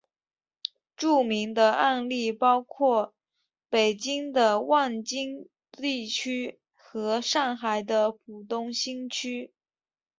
[0.97, 3.13] 著名的案例包括
[3.69, 9.53] 北京的望京地区和上海的浦东新区。